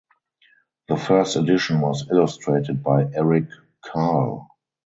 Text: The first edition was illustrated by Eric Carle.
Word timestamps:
The 0.87 0.97
first 0.97 1.35
edition 1.35 1.79
was 1.79 2.09
illustrated 2.09 2.81
by 2.81 3.11
Eric 3.13 3.49
Carle. 3.85 4.47